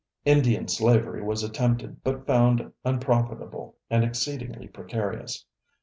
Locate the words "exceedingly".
4.03-4.67